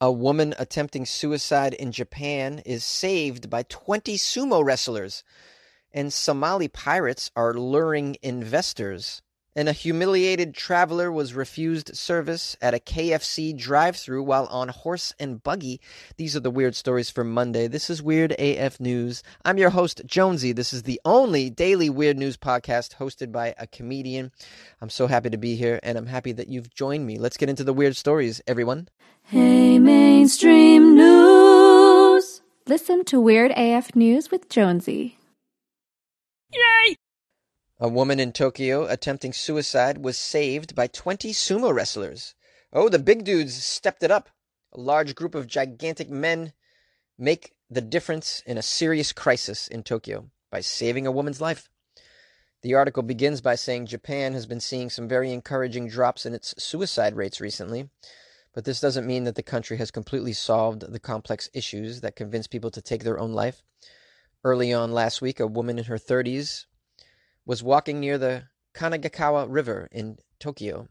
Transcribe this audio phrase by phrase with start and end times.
[0.00, 5.24] A woman attempting suicide in Japan is saved by 20 sumo wrestlers.
[5.92, 9.22] And Somali pirates are luring investors.
[9.58, 15.12] And a humiliated traveler was refused service at a KFC drive through while on horse
[15.18, 15.80] and buggy.
[16.16, 17.66] These are the weird stories for Monday.
[17.66, 19.24] This is Weird AF News.
[19.44, 20.52] I'm your host, Jonesy.
[20.52, 24.30] This is the only daily weird news podcast hosted by a comedian.
[24.80, 27.18] I'm so happy to be here, and I'm happy that you've joined me.
[27.18, 28.86] Let's get into the weird stories, everyone.
[29.24, 32.42] Hey, mainstream news.
[32.68, 35.18] Listen to Weird AF News with Jonesy.
[36.54, 36.94] Yay!
[37.80, 42.34] A woman in Tokyo attempting suicide was saved by 20 sumo wrestlers.
[42.72, 44.30] Oh, the big dudes stepped it up.
[44.72, 46.54] A large group of gigantic men
[47.16, 51.70] make the difference in a serious crisis in Tokyo by saving a woman's life.
[52.62, 56.56] The article begins by saying Japan has been seeing some very encouraging drops in its
[56.58, 57.90] suicide rates recently,
[58.54, 62.48] but this doesn't mean that the country has completely solved the complex issues that convince
[62.48, 63.62] people to take their own life.
[64.42, 66.64] Early on last week, a woman in her 30s
[67.48, 68.42] was walking near the
[68.74, 70.86] Kanagawa River in Tokyo.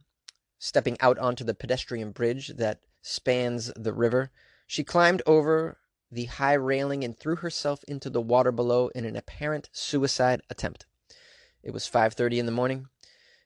[0.57, 4.31] Stepping out onto the pedestrian bridge that spans the river,
[4.65, 5.77] she climbed over
[6.11, 10.87] the high railing and threw herself into the water below in an apparent suicide attempt.
[11.61, 12.87] It was 5:30 in the morning,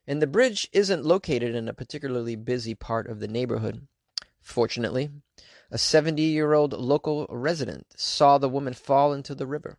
[0.06, 3.88] and the bridge isn't located in a particularly busy part of the neighborhood.
[4.40, 5.10] Fortunately,
[5.70, 9.76] a 70-year-old local resident saw the woman fall into the river.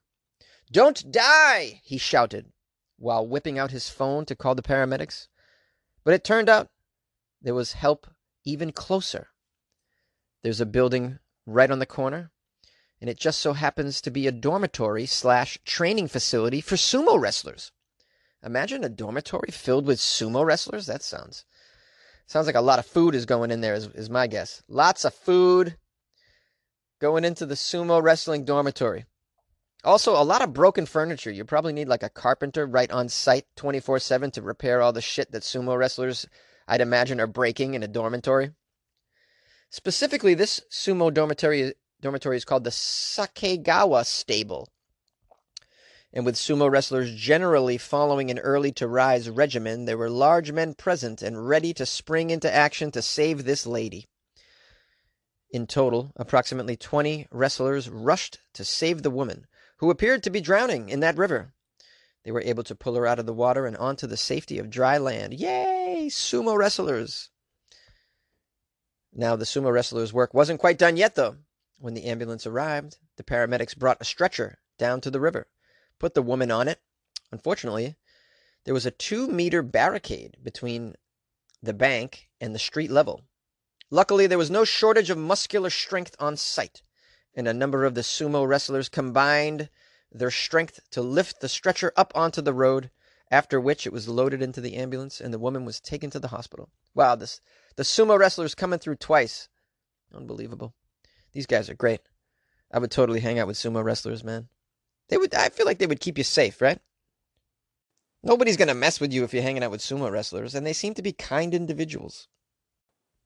[0.71, 2.53] "Don't die!" he shouted
[3.03, 5.27] while whipping out his phone to call the paramedics.
[6.05, 6.69] But it turned out
[7.41, 8.07] there was help
[8.45, 9.27] even closer.
[10.41, 12.31] There's a building right on the corner,
[13.01, 17.73] and it just so happens to be a dormitory slash training facility for sumo wrestlers.
[18.41, 20.85] Imagine a dormitory filled with sumo wrestlers.
[20.85, 21.45] That sounds
[22.25, 23.73] sounds like a lot of food is going in there.
[23.73, 24.63] Is, is my guess.
[24.69, 25.75] Lots of food
[26.99, 29.05] going into the sumo wrestling dormitory.
[29.85, 31.29] Also, a lot of broken furniture.
[31.29, 35.01] You probably need like a carpenter right on site 24 7 to repair all the
[35.01, 36.25] shit that sumo wrestlers,
[36.69, 38.51] I'd imagine, are breaking in a dormitory.
[39.69, 44.69] Specifically, this sumo dormitory, dormitory is called the Sakaigawa Stable.
[46.13, 50.75] And with sumo wrestlers generally following an early to rise regimen, there were large men
[50.75, 54.07] present and ready to spring into action to save this lady.
[55.49, 59.45] In total, approximately 20 wrestlers rushed to save the woman
[59.83, 61.53] who appeared to be drowning in that river.
[62.23, 64.69] They were able to pull her out of the water and onto the safety of
[64.69, 65.33] dry land.
[65.33, 66.07] Yay!
[66.09, 67.31] Sumo wrestlers!
[69.11, 71.35] Now, the sumo wrestlers' work wasn't quite done yet, though.
[71.79, 75.47] When the ambulance arrived, the paramedics brought a stretcher down to the river,
[75.99, 76.79] put the woman on it.
[77.29, 77.97] Unfortunately,
[78.63, 80.95] there was a two meter barricade between
[81.61, 83.25] the bank and the street level.
[83.89, 86.83] Luckily, there was no shortage of muscular strength on site
[87.35, 89.69] and a number of the sumo wrestlers combined
[90.11, 92.91] their strength to lift the stretcher up onto the road,
[93.31, 96.27] after which it was loaded into the ambulance and the woman was taken to the
[96.27, 96.69] hospital.
[96.93, 97.41] Wow, this
[97.75, 99.49] the sumo wrestlers coming through twice.
[100.13, 100.75] Unbelievable.
[101.31, 102.01] These guys are great.
[102.71, 104.49] I would totally hang out with sumo wrestlers, man.
[105.09, 106.79] They would I feel like they would keep you safe, right?
[108.21, 110.73] Nobody's going to mess with you if you're hanging out with sumo wrestlers and they
[110.73, 112.27] seem to be kind individuals.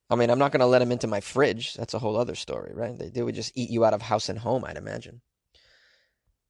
[0.10, 1.74] I mean, I'm not going to let them into my fridge.
[1.74, 2.98] That's a whole other story, right?
[2.98, 5.22] They, they would just eat you out of house and home, I'd imagine.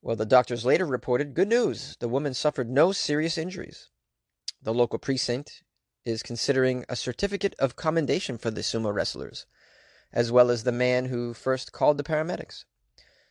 [0.01, 1.97] Well, the doctors later reported good news.
[2.00, 3.90] The woman suffered no serious injuries.
[4.62, 5.63] The local precinct
[6.06, 9.45] is considering a certificate of commendation for the sumo wrestlers,
[10.13, 12.63] as well as the man who first called the paramedics.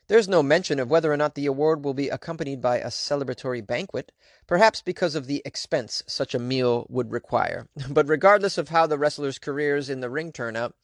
[0.08, 3.66] There's no mention of whether or not the award will be accompanied by a celebratory
[3.66, 4.12] banquet,
[4.46, 7.68] perhaps because of the expense such a meal would require.
[7.90, 10.76] But regardless of how the wrestlers' careers in the ring turn out,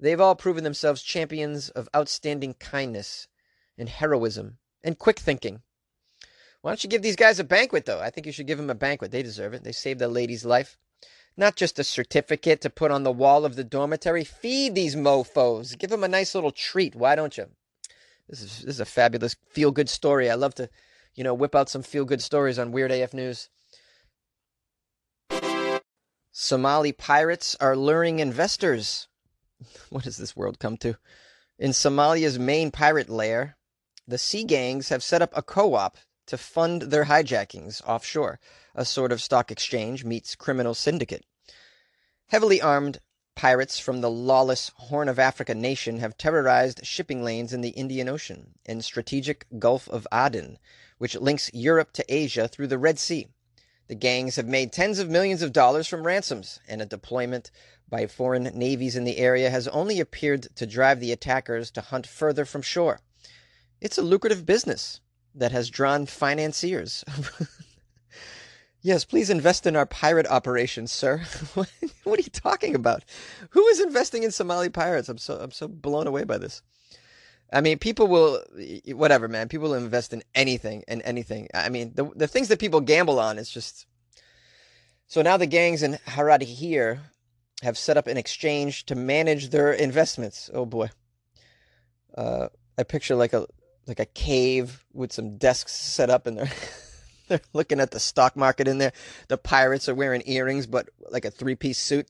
[0.00, 3.28] they've all proven themselves champions of outstanding kindness
[3.76, 5.60] and heroism and quick thinking.
[6.62, 8.00] Why don't you give these guys a banquet, though?
[8.00, 9.10] I think you should give them a banquet.
[9.10, 9.62] They deserve it.
[9.62, 10.78] They saved a lady's life.
[11.36, 14.24] Not just a certificate to put on the wall of the dormitory.
[14.24, 15.76] Feed these mofos.
[15.78, 16.96] Give them a nice little treat.
[16.96, 17.50] Why don't you?
[18.28, 20.30] This is this is a fabulous feel good story.
[20.30, 20.68] I love to,
[21.14, 23.48] you know, whip out some feel good stories on Weird AF News.
[26.30, 29.08] Somali pirates are luring investors.
[29.90, 30.96] What has this world come to?
[31.58, 33.56] In Somalia's main pirate lair,
[34.06, 35.98] the sea gangs have set up a co-op
[36.28, 38.38] to fund their hijackings offshore,
[38.74, 41.24] a sort of stock exchange meets criminal syndicate.
[42.28, 43.00] Heavily armed
[43.38, 48.08] Pirates from the lawless Horn of Africa nation have terrorized shipping lanes in the Indian
[48.08, 50.58] Ocean and strategic Gulf of Aden,
[50.98, 53.28] which links Europe to Asia through the Red Sea.
[53.86, 57.52] The gangs have made tens of millions of dollars from ransoms, and a deployment
[57.88, 62.08] by foreign navies in the area has only appeared to drive the attackers to hunt
[62.08, 62.98] further from shore.
[63.80, 65.00] It's a lucrative business
[65.32, 67.04] that has drawn financiers.
[68.88, 71.18] yes, please invest in our pirate operations, sir.
[71.54, 71.68] what
[72.18, 73.04] are you talking about?
[73.50, 75.10] Who is investing in Somali pirates?
[75.10, 76.62] I'm so I'm so blown away by this.
[77.52, 78.42] I mean, people will
[78.86, 79.48] whatever, man.
[79.48, 81.48] People will invest in anything and anything.
[81.54, 83.86] I mean, the the things that people gamble on is just.
[85.06, 86.98] So now the gangs in Haradheere
[87.62, 90.50] have set up an exchange to manage their investments.
[90.52, 90.88] Oh boy.
[92.16, 92.48] Uh,
[92.78, 93.46] I picture like a
[93.86, 96.50] like a cave with some desks set up, in they're
[97.28, 98.92] they're looking at the stock market in there.
[99.28, 102.08] The pirates are wearing earrings, but like a three piece suit.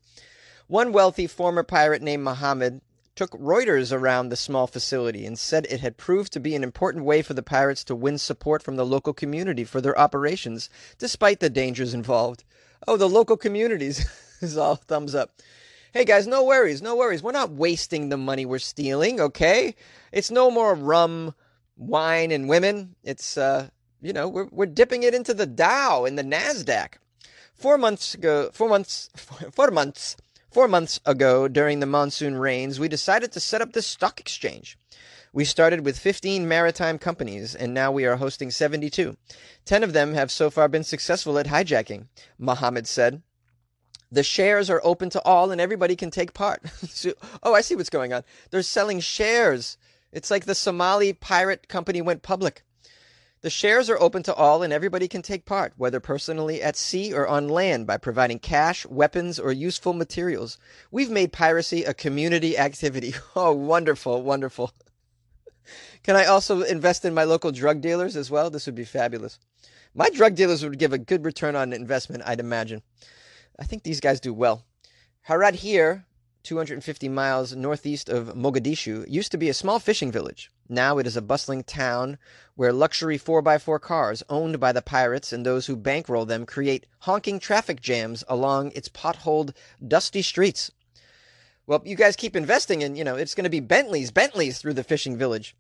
[0.69, 2.81] One wealthy former pirate named Mohammed
[3.17, 7.05] took Reuters around the small facility and said it had proved to be an important
[7.05, 11.41] way for the pirates to win support from the local community for their operations, despite
[11.41, 12.45] the dangers involved.
[12.87, 14.07] Oh, the local communities
[14.41, 15.33] is all thumbs up.
[15.93, 17.23] Hey guys, no worries, no worries.
[17.23, 19.75] We're not wasting the money we're stealing, okay?
[20.13, 21.35] It's no more rum,
[21.77, 22.95] wine, and women.
[23.03, 26.95] It's uh, you know, we're we're dipping it into the Dow and the Nasdaq.
[27.55, 29.11] Four months ago, four months,
[29.53, 30.17] four months
[30.51, 34.79] Four months ago, during the monsoon rains, we decided to set up this stock exchange.
[35.31, 39.17] We started with 15 maritime companies, and now we are hosting 72.
[39.67, 42.07] Ten of them have so far been successful at hijacking,
[42.39, 43.23] Mohammed said.
[44.11, 46.67] The shares are open to all, and everybody can take part.
[46.89, 47.13] so,
[47.43, 48.25] oh, I see what's going on.
[48.51, 49.77] They're selling shares.
[50.13, 52.63] It's like the Somali pirate company went public.
[53.41, 57.15] The shares are open to all and everybody can take part, whether personally at sea
[57.15, 60.59] or on land, by providing cash, weapons, or useful materials.
[60.91, 63.15] We've made piracy a community activity.
[63.37, 64.73] Oh, wonderful, wonderful.
[66.03, 68.51] Can I also invest in my local drug dealers as well?
[68.51, 69.39] This would be fabulous.
[69.95, 72.83] My drug dealers would give a good return on investment, I'd imagine.
[73.59, 74.65] I think these guys do well.
[75.29, 76.05] Haradheere
[76.49, 80.51] 250 miles northeast of Mogadishu, used to be a small fishing village.
[80.67, 82.17] Now it is a bustling town
[82.55, 87.39] where luxury 4x4 cars owned by the pirates and those who bankroll them create honking
[87.39, 89.55] traffic jams along its potholed,
[89.87, 90.71] dusty streets.
[91.67, 94.73] Well, you guys keep investing and, you know, it's going to be Bentleys, Bentleys through
[94.73, 95.55] the fishing village.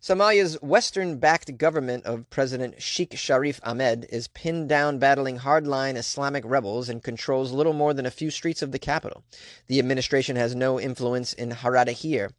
[0.00, 6.44] Somalia's Western backed government of President Sheikh Sharif Ahmed is pinned down battling hardline Islamic
[6.46, 9.24] rebels and controls little more than a few streets of the capital.
[9.66, 12.30] The administration has no influence in Haradheere,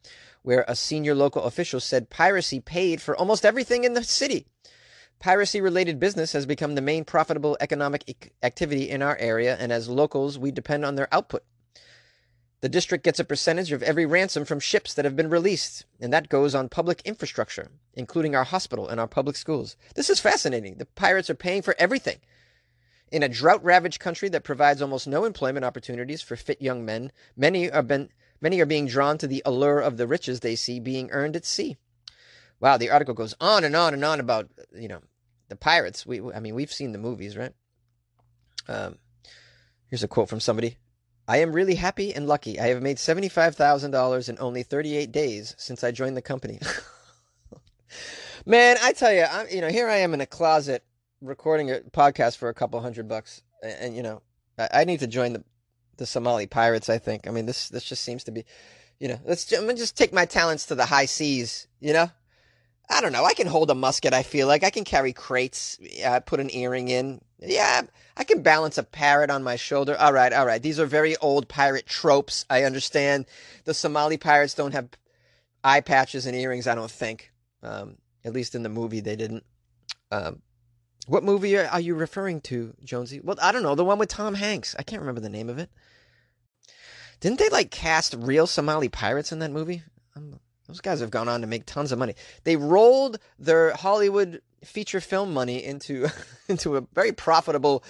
[0.42, 4.46] where a senior local official said piracy paid for almost everything in the city.
[5.20, 9.90] Piracy related business has become the main profitable economic activity in our area, and as
[9.90, 11.44] locals, we depend on their output.
[12.62, 16.12] The district gets a percentage of every ransom from ships that have been released, and
[16.12, 19.78] that goes on public infrastructure, including our hospital and our public schools.
[19.96, 20.76] This is fascinating.
[20.76, 22.18] The pirates are paying for everything.
[23.14, 27.14] In a drought ravaged country that provides almost no employment opportunities for fit young men,
[27.38, 28.10] many are, been,
[28.42, 31.46] many are being drawn to the allure of the riches they see being earned at
[31.46, 31.78] sea.
[32.60, 35.00] Wow, the article goes on and on and on about, you know,
[35.48, 36.06] the pirates.
[36.06, 37.54] We, I mean, we've seen the movies, right?
[38.68, 38.98] Um,
[39.88, 40.78] here's a quote from somebody
[41.30, 42.60] I am really happy and lucky.
[42.60, 46.60] I have made $75,000 in only 38 days since I joined the company.
[48.48, 50.84] Man, I tell you, I'm, you know, here I am in a closet
[51.22, 53.44] recording a podcast for a couple hundred bucks.
[53.62, 54.24] And, and you know,
[54.58, 55.44] I, I, need to join the,
[55.98, 57.28] the Somali pirates, I think.
[57.28, 58.44] I mean, this, this just seems to be,
[59.00, 62.10] you know, let's I'm just take my talents to the high seas, you know?
[62.90, 63.24] I don't know.
[63.24, 64.16] I can hold a musket.
[64.16, 65.78] I feel like I can carry crates.
[66.04, 67.22] Uh, put an earring in.
[67.42, 67.82] Yeah,
[68.18, 69.96] I can balance a parrot on my shoulder.
[69.98, 70.62] All right, all right.
[70.62, 72.46] These are very old pirate tropes.
[72.50, 73.26] I understand.
[73.64, 74.90] The Somali pirates don't have
[75.64, 76.68] eye patches and earrings.
[76.68, 77.32] I don't think.
[77.64, 79.46] Um, at least in the movie, they didn't.
[80.12, 80.42] Um,
[81.08, 83.20] what movie are you referring to, Jonesy?
[83.22, 83.76] Well, I don't know.
[83.76, 84.76] The one with Tom Hanks.
[84.78, 85.70] I can't remember the name of it.
[87.20, 89.84] Didn't they like cast real Somali pirates in that movie?
[90.16, 92.14] I'm, those guys have gone on to make tons of money.
[92.44, 96.08] They rolled their Hollywood feature film money into
[96.48, 97.84] into a very profitable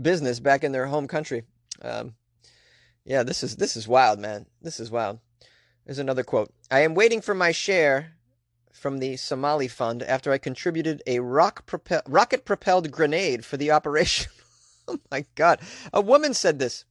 [0.00, 1.44] business back in their home country.
[1.80, 2.14] Um,
[3.06, 4.44] yeah, this is this is wild, man.
[4.60, 5.18] This is wild.
[5.86, 6.52] There's another quote.
[6.70, 8.12] I am waiting for my share
[8.70, 13.70] from the Somali fund after I contributed a rock propel- rocket propelled grenade for the
[13.70, 14.30] operation.
[14.88, 15.60] oh my god.
[15.90, 16.84] A woman said this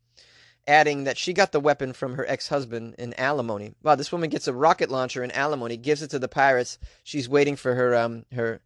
[0.67, 3.73] adding that she got the weapon from her ex-husband in alimony.
[3.83, 6.77] Wow, this woman gets a rocket launcher in alimony, gives it to the pirates.
[7.03, 8.61] She's waiting for her um her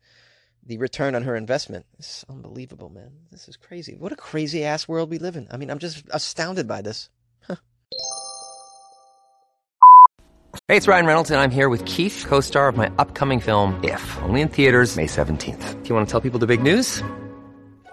[0.66, 1.86] the return on her investment.
[1.98, 3.12] This is unbelievable, man.
[3.32, 3.96] This is crazy.
[3.98, 5.48] What a crazy ass world we live in.
[5.52, 7.10] I mean, I'm just astounded by this.
[7.42, 7.56] Huh.
[10.68, 14.22] Hey, it's Ryan Reynolds, and I'm here with Keith, co-star of my upcoming film, If,
[14.22, 15.82] only in theaters May 17th.
[15.82, 17.02] Do you want to tell people the big news?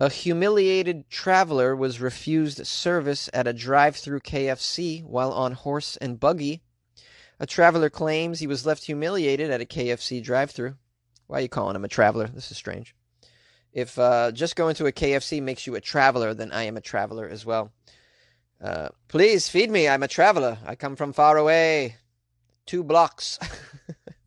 [0.00, 6.18] A humiliated traveler was refused service at a drive through KFC while on horse and
[6.18, 6.62] buggy.
[7.38, 10.74] A traveler claims he was left humiliated at a KFC drive through.
[11.28, 12.26] Why are you calling him a traveler?
[12.26, 12.94] This is strange.
[13.72, 16.80] If uh, just going to a KFC makes you a traveler, then I am a
[16.80, 17.72] traveler as well.
[18.60, 19.88] Uh, please feed me.
[19.88, 20.58] I'm a traveler.
[20.64, 21.96] I come from far away.
[22.66, 23.38] Two blocks.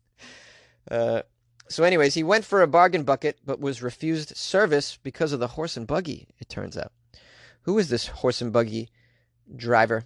[0.90, 1.22] uh,
[1.68, 5.48] so, anyways, he went for a bargain bucket, but was refused service because of the
[5.48, 6.92] horse and buggy, it turns out.
[7.62, 8.90] Who is this horse and buggy
[9.54, 10.04] driver?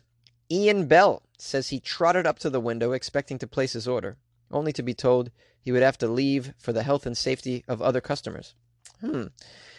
[0.50, 4.16] Ian Bell says he trotted up to the window expecting to place his order,
[4.50, 7.80] only to be told he would have to leave for the health and safety of
[7.80, 8.54] other customers.
[9.00, 9.26] Hmm.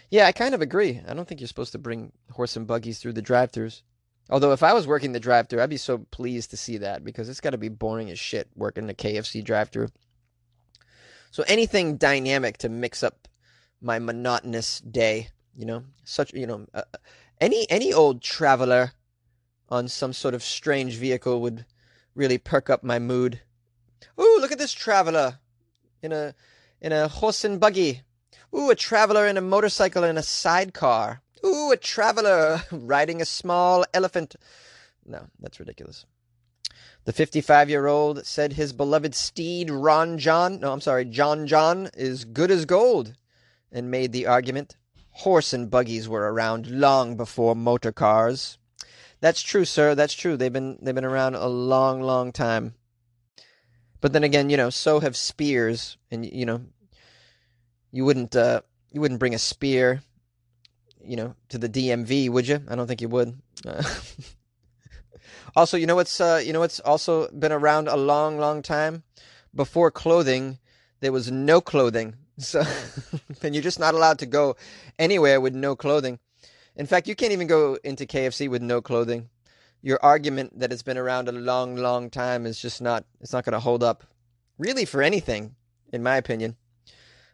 [0.10, 1.02] Yeah, I kind of agree.
[1.08, 3.82] I don't think you're supposed to bring horse and buggies through the drive throughs.
[4.30, 7.04] Although, if I was working the drive through, I'd be so pleased to see that
[7.04, 9.90] because it's got to be boring as shit working the KFC drive through.
[11.34, 13.28] So anything dynamic to mix up
[13.82, 16.84] my monotonous day, you know, such you know, uh,
[17.42, 18.92] any any old traveler
[19.68, 21.66] on some sort of strange vehicle would
[22.14, 23.42] really perk up my mood.
[24.22, 25.40] Ooh, look at this traveler
[26.04, 26.36] in a
[26.80, 28.04] in a horse and buggy.
[28.56, 31.24] Ooh, a traveler in a motorcycle in a sidecar.
[31.44, 34.36] Ooh, a traveler riding a small elephant.
[35.04, 36.06] No, that's ridiculous.
[37.06, 41.90] The 55 year old said his beloved steed, Ron John, no, I'm sorry, John John,
[41.96, 43.14] is good as gold,
[43.72, 44.76] and made the argument
[45.14, 48.58] horse and buggies were around long before motor cars.
[49.22, 49.96] That's true, sir.
[49.96, 50.36] That's true.
[50.36, 52.74] They've been they've been around a long, long time.
[54.02, 56.62] But then again, you know, so have spears, and you know,
[57.92, 58.62] you wouldn't uh,
[58.92, 60.04] you wouldn't bring a spear,
[61.02, 62.62] you know, to the DMV, would you?
[62.68, 63.40] I don't think you would.
[63.66, 63.84] Uh,
[65.56, 69.04] also, you know what's uh, you know what's also been around a long, long time.
[69.56, 70.58] Before clothing,
[71.00, 72.64] there was no clothing, so
[73.42, 74.56] and you're just not allowed to go
[74.98, 76.20] anywhere with no clothing.
[76.76, 79.30] In fact, you can't even go into KFC with no clothing.
[79.82, 83.46] Your argument that it's been around a long, long time is just not it's not
[83.46, 84.04] going to hold up,
[84.58, 85.56] really, for anything,
[85.92, 86.56] in my opinion.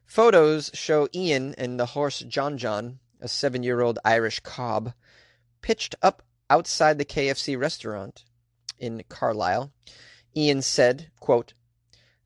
[0.06, 4.94] Photos show Ian and the horse John John, a seven-year-old Irish cob,
[5.62, 8.24] pitched up outside the KFC restaurant
[8.78, 9.72] in Carlisle.
[10.36, 11.54] Ian said, quote,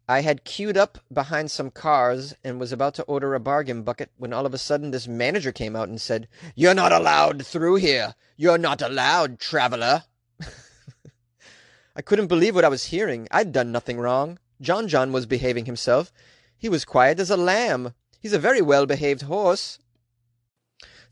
[0.07, 4.11] I had queued up behind some cars and was about to order a bargain bucket
[4.17, 7.75] when all of a sudden this manager came out and said, You're not allowed through
[7.75, 8.13] here.
[8.35, 10.03] You're not allowed, traveler.
[11.95, 13.29] I couldn't believe what I was hearing.
[13.31, 14.39] I'd done nothing wrong.
[14.59, 16.11] John John was behaving himself.
[16.57, 17.93] He was quiet as a lamb.
[18.19, 19.79] He's a very well behaved horse.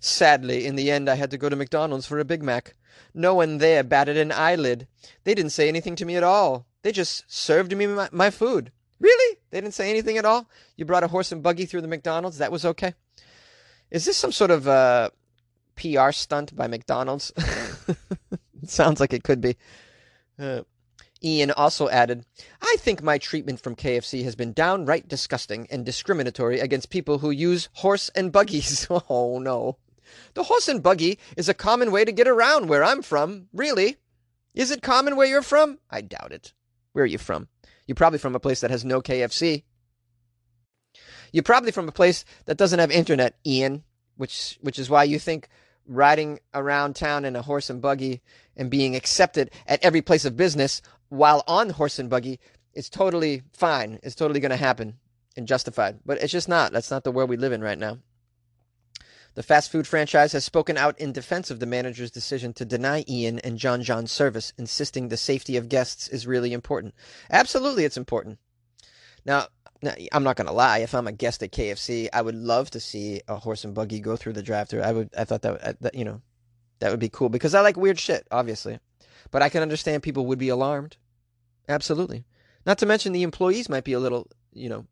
[0.01, 2.75] Sadly, in the end, I had to go to McDonald's for a Big Mac.
[3.13, 4.87] No one there batted an eyelid.
[5.23, 6.65] They didn't say anything to me at all.
[6.83, 8.71] They just served me my, my food.
[8.99, 9.37] Really?
[9.49, 10.49] They didn't say anything at all?
[10.77, 12.37] You brought a horse and buggy through the McDonald's?
[12.37, 12.93] That was okay?
[13.89, 15.09] Is this some sort of uh,
[15.75, 17.33] PR stunt by McDonald's?
[18.65, 19.57] sounds like it could be.
[20.39, 20.61] Uh,
[21.23, 22.25] Ian also added,
[22.61, 27.29] I think my treatment from KFC has been downright disgusting and discriminatory against people who
[27.29, 28.87] use horse and buggies.
[29.09, 29.77] oh, no.
[30.33, 33.47] The horse and buggy is a common way to get around where I'm from.
[33.53, 33.97] Really?
[34.53, 35.79] Is it common where you're from?
[35.89, 36.53] I doubt it.
[36.93, 37.47] Where are you from?
[37.87, 39.63] You're probably from a place that has no KFC.
[41.31, 43.83] You're probably from a place that doesn't have internet, Ian,
[44.17, 45.47] which which is why you think
[45.87, 48.21] riding around town in a horse and buggy
[48.55, 52.39] and being accepted at every place of business while on horse and buggy
[52.73, 53.99] is totally fine.
[54.03, 54.97] It's totally going to happen
[55.35, 55.99] and justified.
[56.05, 56.71] But it's just not.
[56.71, 57.99] That's not the world we live in right now.
[59.33, 63.05] The fast food franchise has spoken out in defense of the manager's decision to deny
[63.07, 66.93] Ian and John John service, insisting the safety of guests is really important.
[67.29, 68.39] Absolutely, it's important.
[69.25, 69.47] Now,
[69.81, 70.79] now I'm not going to lie.
[70.79, 74.01] If I'm a guest at KFC, I would love to see a horse and buggy
[74.01, 74.81] go through the drive-through.
[74.81, 75.09] I would.
[75.17, 76.21] I thought that, uh, that you know,
[76.79, 78.79] that would be cool because I like weird shit, obviously.
[79.29, 80.97] But I can understand people would be alarmed.
[81.69, 82.25] Absolutely.
[82.65, 84.85] Not to mention the employees might be a little, you know,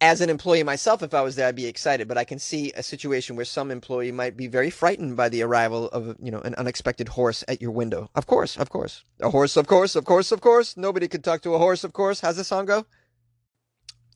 [0.00, 2.08] as an employee myself, if I was there, I'd be excited.
[2.08, 5.42] But I can see a situation where some employee might be very frightened by the
[5.42, 8.10] arrival of, you know, an unexpected horse at your window.
[8.14, 9.04] Of course, of course.
[9.20, 10.76] A horse, of course, of course, of course.
[10.76, 12.20] Nobody could talk to a horse, of course.
[12.20, 12.86] How's the song go?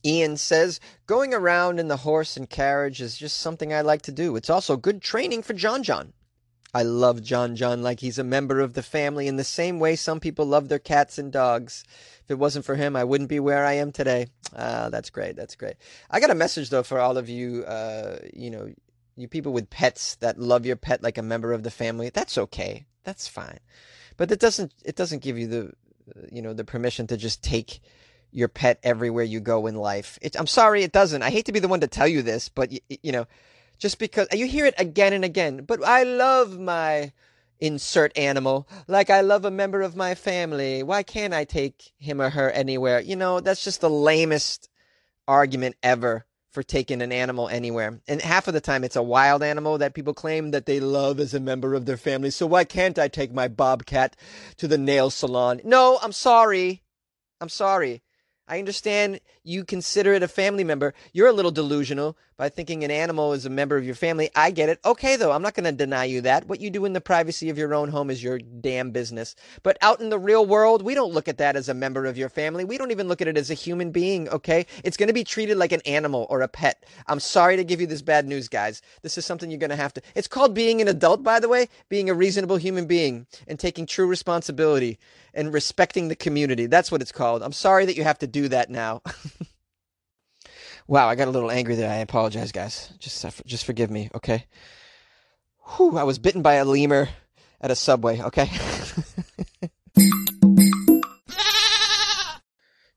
[0.03, 4.11] Ian says, going around in the horse and carriage is just something I like to
[4.11, 4.35] do.
[4.35, 6.13] It's also good training for John John.
[6.75, 9.95] I love John John like he's a member of the family in the same way
[9.95, 11.85] some people love their cats and dogs.
[12.25, 14.27] If it wasn't for him, I wouldn't be where I am today.
[14.53, 15.37] Ah, that's great.
[15.37, 15.75] That's great.
[16.11, 18.73] I got a message though for all of you, uh, you know,
[19.15, 22.09] you people with pets that love your pet like a member of the family.
[22.09, 22.85] That's okay.
[23.05, 23.61] That's fine.
[24.17, 25.71] But it doesn't it doesn't give you the
[26.29, 27.79] you know, the permission to just take
[28.31, 30.19] your pet everywhere you go in life.
[30.21, 31.21] It, I'm sorry it doesn't.
[31.21, 33.27] I hate to be the one to tell you this, but you, you know,
[33.77, 35.63] just because you hear it again and again.
[35.65, 37.11] But I love my
[37.59, 40.83] insert animal like I love a member of my family.
[40.83, 42.99] Why can't I take him or her anywhere?
[42.99, 44.69] You know, that's just the lamest
[45.27, 47.99] argument ever for taking an animal anywhere.
[48.07, 51.19] And half of the time it's a wild animal that people claim that they love
[51.19, 52.31] as a member of their family.
[52.31, 54.15] So why can't I take my bobcat
[54.57, 55.59] to the nail salon?
[55.65, 56.81] No, I'm sorry.
[57.41, 58.01] I'm sorry.
[58.47, 60.93] I understand you consider it a family member.
[61.13, 64.29] You're a little delusional by thinking an animal is a member of your family.
[64.35, 64.79] I get it.
[64.85, 66.47] Okay, though, I'm not going to deny you that.
[66.47, 69.35] What you do in the privacy of your own home is your damn business.
[69.63, 72.17] But out in the real world, we don't look at that as a member of
[72.17, 72.65] your family.
[72.65, 74.65] We don't even look at it as a human being, okay?
[74.83, 76.85] It's going to be treated like an animal or a pet.
[77.07, 78.81] I'm sorry to give you this bad news, guys.
[79.01, 80.01] This is something you're going to have to.
[80.13, 83.85] It's called being an adult, by the way, being a reasonable human being and taking
[83.85, 84.99] true responsibility
[85.33, 86.65] and respecting the community.
[86.65, 87.43] That's what it's called.
[87.43, 89.01] I'm sorry that you have to do that now.
[90.87, 91.89] wow, I got a little angry there.
[91.89, 92.91] I apologize, guys.
[92.99, 94.45] Just uh, just forgive me, okay?
[95.75, 97.07] Whew, I was bitten by a lemur
[97.61, 98.49] at a subway, okay?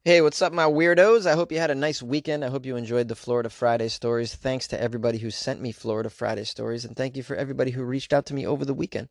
[0.05, 1.27] Hey, what's up, my weirdos?
[1.27, 2.43] I hope you had a nice weekend.
[2.43, 4.35] I hope you enjoyed the Florida Friday stories.
[4.35, 7.83] Thanks to everybody who sent me Florida Friday stories, and thank you for everybody who
[7.83, 9.11] reached out to me over the weekend.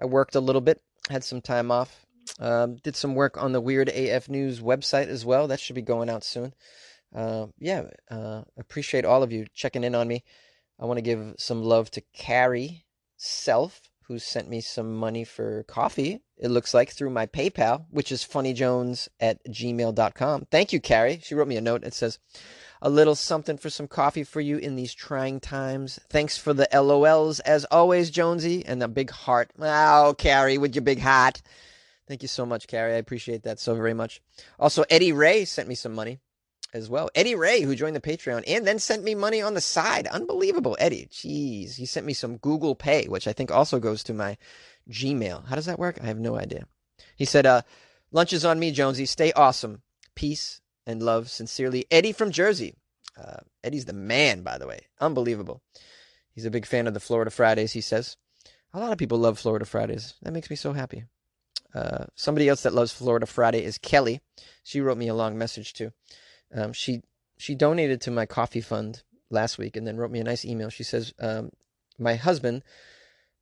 [0.00, 2.06] I worked a little bit, had some time off,
[2.42, 5.46] um, did some work on the Weird AF News website as well.
[5.46, 6.52] That should be going out soon.
[7.14, 10.24] Uh, yeah, uh, appreciate all of you checking in on me.
[10.80, 12.84] I want to give some love to Carrie
[13.16, 18.10] Self, who sent me some money for coffee, it looks like, through my PayPal, which
[18.10, 20.46] is funnyjones at gmail.com.
[20.50, 21.20] Thank you, Carrie.
[21.22, 21.84] She wrote me a note.
[21.84, 22.18] It says,
[22.80, 26.00] a little something for some coffee for you in these trying times.
[26.10, 29.52] Thanks for the LOLs as always, Jonesy, and a big heart.
[29.60, 31.40] Oh, Carrie, with your big heart.
[32.12, 32.92] Thank you so much, Carrie.
[32.92, 34.20] I appreciate that so very much.
[34.58, 36.20] Also, Eddie Ray sent me some money
[36.74, 37.08] as well.
[37.14, 40.06] Eddie Ray, who joined the Patreon and then sent me money on the side.
[40.06, 41.08] Unbelievable, Eddie.
[41.10, 41.76] Jeez.
[41.76, 44.36] He sent me some Google Pay, which I think also goes to my
[44.90, 45.48] Gmail.
[45.48, 46.00] How does that work?
[46.02, 46.66] I have no idea.
[47.16, 47.62] He said, uh,
[48.10, 49.06] lunch is on me, Jonesy.
[49.06, 49.80] Stay awesome.
[50.14, 51.30] Peace and love.
[51.30, 52.74] Sincerely, Eddie from Jersey.
[53.16, 54.80] Uh, Eddie's the man, by the way.
[55.00, 55.62] Unbelievable.
[56.34, 58.18] He's a big fan of the Florida Fridays, he says.
[58.74, 60.12] A lot of people love Florida Fridays.
[60.20, 61.04] That makes me so happy.
[61.74, 64.20] Uh, somebody else that loves Florida Friday is Kelly.
[64.62, 65.92] She wrote me a long message too.
[66.54, 67.02] Um, she
[67.38, 70.68] she donated to my coffee fund last week and then wrote me a nice email.
[70.68, 71.50] She says, um,
[71.98, 72.62] "My husband,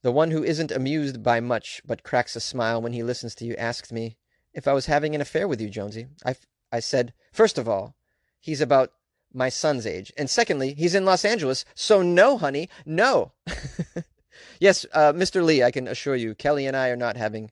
[0.03, 3.45] the one who isn't amused by much but cracks a smile when he listens to
[3.45, 4.17] you, asked me
[4.55, 6.07] if I was having an affair with you, Jonesy.
[6.25, 6.37] I
[6.73, 7.97] I said, first of all,
[8.39, 8.93] he's about
[9.33, 13.33] my son's age, and secondly, he's in Los Angeles, so no, honey, no."
[14.61, 15.45] yes, uh, Mr.
[15.45, 17.51] Lee, I can assure you, Kelly and I are not having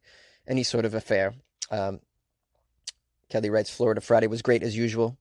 [0.48, 1.34] any sort of affair.
[1.70, 2.00] Um,
[3.28, 5.18] Kelly writes, Florida Friday was great as usual.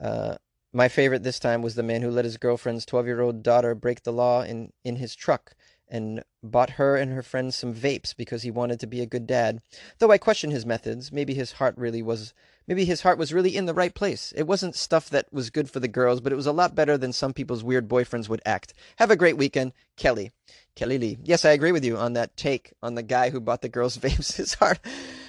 [0.00, 0.34] Uh,
[0.72, 3.74] my favorite this time was the man who let his girlfriend's 12 year old daughter
[3.74, 5.54] break the law in, in his truck
[5.92, 9.26] and bought her and her friends some vapes because he wanted to be a good
[9.26, 9.60] dad.
[9.98, 12.32] Though I question his methods, maybe his heart really was
[12.66, 14.32] maybe his heart was really in the right place.
[14.34, 16.96] It wasn't stuff that was good for the girls, but it was a lot better
[16.96, 18.72] than some people's weird boyfriends would act.
[18.96, 20.32] Have a great weekend, Kelly.
[20.74, 21.18] Kelly Lee.
[21.22, 23.98] Yes, I agree with you on that take on the guy who bought the girls
[23.98, 24.36] vapes.
[24.36, 24.80] His heart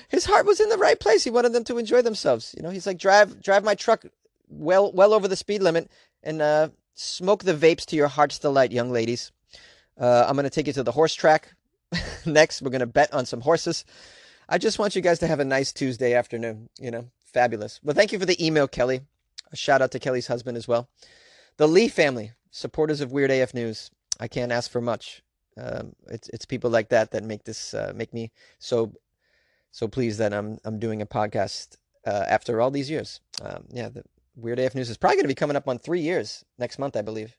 [0.07, 1.25] his heart was in the right place.
[1.25, 2.55] He wanted them to enjoy themselves.
[2.55, 4.05] You know, he's like drive drive my truck
[4.47, 5.91] well well over the speed limit
[6.23, 9.33] and uh, smoke the vapes to your heart's delight, young ladies.
[9.99, 11.53] Uh, I'm going to take you to the horse track
[12.25, 12.61] next.
[12.61, 13.85] We're going to bet on some horses.
[14.49, 16.69] I just want you guys to have a nice Tuesday afternoon.
[16.79, 17.79] You know, fabulous.
[17.83, 19.01] Well, thank you for the email, Kelly.
[19.51, 20.89] A shout out to Kelly's husband as well.
[21.57, 23.91] The Lee family, supporters of Weird AF News.
[24.19, 25.21] I can't ask for much.
[25.55, 28.93] Um, it's it's people like that that make this uh, make me so
[29.71, 31.77] so pleased that I'm I'm doing a podcast
[32.07, 33.19] uh, after all these years.
[33.41, 34.03] Um, yeah, the
[34.35, 36.95] Weird AF News is probably going to be coming up on three years next month,
[36.95, 37.37] I believe.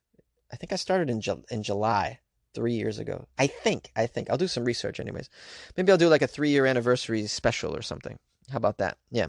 [0.52, 2.20] I think I started in Ju- in July
[2.54, 3.26] three years ago.
[3.38, 3.90] I think.
[3.96, 5.28] I think I'll do some research, anyways.
[5.76, 8.18] Maybe I'll do like a three year anniversary special or something.
[8.50, 8.98] How about that?
[9.10, 9.28] Yeah.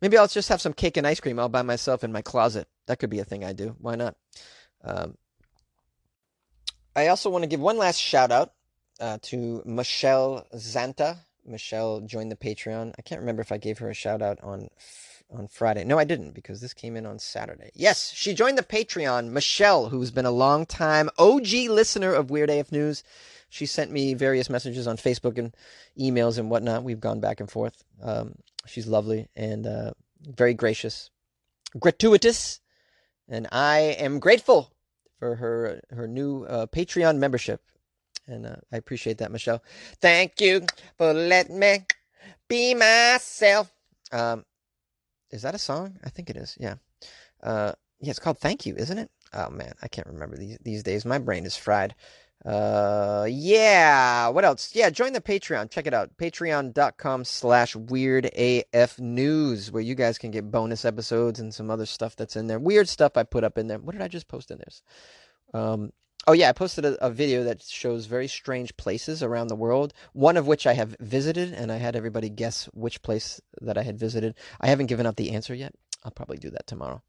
[0.00, 2.68] Maybe I'll just have some cake and ice cream all by myself in my closet.
[2.86, 3.74] That could be a thing I do.
[3.78, 4.16] Why not?
[4.84, 5.16] Um,
[6.94, 8.52] I also want to give one last shout out
[9.00, 11.18] uh, to Michelle Zanta.
[11.44, 12.92] Michelle joined the Patreon.
[12.96, 14.68] I can't remember if I gave her a shout out on
[15.32, 15.84] on Friday.
[15.84, 17.70] No, I didn't because this came in on Saturday.
[17.74, 19.30] Yes, she joined the Patreon.
[19.30, 23.02] Michelle, who's been a long time OG listener of Weird AF News.
[23.48, 25.54] She sent me various messages on Facebook and
[25.98, 26.84] emails and whatnot.
[26.84, 27.84] We've gone back and forth.
[28.02, 31.10] Um, she's lovely and uh, very gracious,
[31.78, 32.60] gratuitous,
[33.28, 34.72] and I am grateful
[35.18, 37.60] for her her new uh, Patreon membership.
[38.26, 39.62] And uh, I appreciate that, Michelle.
[40.00, 40.66] Thank you
[40.96, 41.84] for letting me
[42.48, 43.72] be myself.
[44.12, 44.44] Um,
[45.32, 45.98] is that a song?
[46.04, 46.56] I think it is.
[46.60, 46.74] Yeah.
[47.42, 49.10] Uh, yeah, it's called Thank You, isn't it?
[49.32, 51.04] Oh man, I can't remember these these days.
[51.04, 51.94] My brain is fried.
[52.44, 54.28] Uh, yeah.
[54.28, 54.74] What else?
[54.74, 55.70] Yeah, join the Patreon.
[55.70, 56.16] Check it out.
[56.16, 61.86] Patreon.com slash weird AF news, where you guys can get bonus episodes and some other
[61.86, 62.58] stuff that's in there.
[62.58, 63.78] Weird stuff I put up in there.
[63.78, 65.60] What did I just post in there?
[65.62, 65.92] Um,
[66.26, 69.92] oh yeah, I posted a, a video that shows very strange places around the world.
[70.12, 73.82] One of which I have visited, and I had everybody guess which place that I
[73.82, 74.34] had visited.
[74.60, 75.74] I haven't given up the answer yet.
[76.04, 77.02] I'll probably do that tomorrow.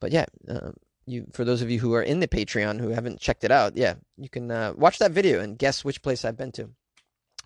[0.00, 0.72] But yeah, uh,
[1.06, 3.76] you for those of you who are in the Patreon who haven't checked it out,
[3.76, 6.70] yeah, you can uh, watch that video and guess which place I've been to.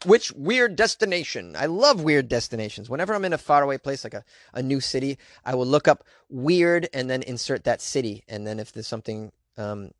[0.05, 1.57] Which weird destination?
[1.57, 2.90] I love weird destinations.
[2.90, 6.05] Whenever I'm in a faraway place like a, a new city, I will look up
[6.29, 8.22] weird and then insert that city.
[8.29, 9.92] And then if there's something, um,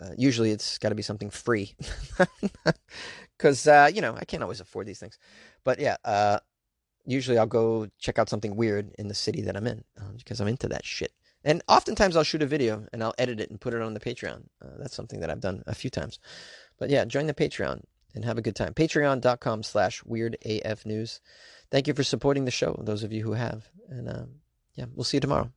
[0.00, 1.74] uh, usually it's got to be something free.
[3.36, 5.18] Because, uh, you know, I can't always afford these things.
[5.64, 6.38] But yeah, uh,
[7.04, 9.84] usually I'll go check out something weird in the city that I'm in
[10.16, 11.12] because uh, I'm into that shit.
[11.44, 14.00] And oftentimes I'll shoot a video and I'll edit it and put it on the
[14.00, 14.44] Patreon.
[14.62, 16.18] Uh, that's something that I've done a few times.
[16.78, 17.82] But yeah, join the Patreon
[18.14, 18.72] and have a good time.
[18.72, 21.20] Patreon.com slash weirdafnews.
[21.70, 23.68] Thank you for supporting the show, those of you who have.
[23.88, 24.28] And um,
[24.74, 25.50] yeah, we'll see you tomorrow.